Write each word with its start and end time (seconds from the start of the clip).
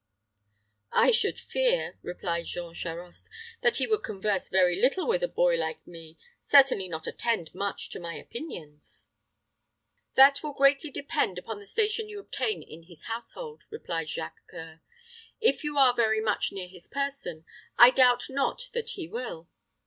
"I 0.93 1.11
should 1.11 1.39
fear," 1.39 1.99
replied 2.01 2.47
Jean 2.47 2.73
Charost, 2.73 3.29
"that 3.61 3.75
he 3.75 3.85
would 3.85 4.01
converse 4.01 4.49
very 4.49 4.81
little 4.81 5.07
with 5.07 5.21
a 5.21 5.27
boy 5.27 5.57
like 5.57 5.85
me, 5.85 6.17
certainly 6.41 6.87
not 6.87 7.05
attend 7.05 7.53
much 7.53 7.91
to 7.91 7.99
my 7.99 8.15
opinions." 8.15 9.09
"That 10.15 10.41
will 10.41 10.53
greatly 10.53 10.89
depend 10.89 11.37
upon 11.37 11.59
the 11.59 11.67
station 11.67 12.09
you 12.09 12.19
obtain 12.19 12.63
in 12.63 12.81
his 12.81 13.03
household," 13.03 13.65
replied 13.69 14.09
Jacques 14.09 14.41
C[oe]ur. 14.51 14.81
"If 15.39 15.63
you 15.63 15.77
are 15.77 15.93
very 15.93 16.19
much 16.19 16.51
near 16.51 16.67
his 16.67 16.87
person, 16.87 17.45
I 17.77 17.91
doubt 17.91 18.23
not 18.27 18.71
that 18.73 18.89
he 18.97 19.07
will. 19.07 19.49